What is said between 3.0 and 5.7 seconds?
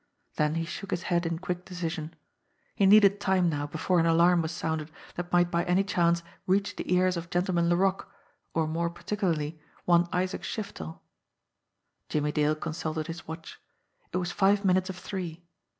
time now before an alarm was sounded that might by